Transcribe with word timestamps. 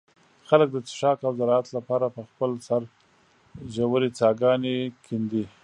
خلک 0.49 0.69
د 0.73 0.77
څښاک 0.87 1.17
او 1.27 1.33
زراعت 1.39 1.65
له 1.75 1.81
پاره 1.87 2.07
په 2.17 2.21
خپل 2.29 2.51
سر 2.67 2.81
ژوې 3.73 4.09
څاګانې 4.19 4.75
کندي. 5.05 5.43